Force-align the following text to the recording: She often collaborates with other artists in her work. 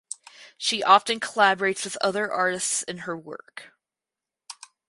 She 0.57 0.81
often 0.81 1.19
collaborates 1.19 1.83
with 1.83 1.95
other 1.97 2.31
artists 2.33 2.81
in 2.81 3.01
her 3.05 3.15
work. 3.15 3.71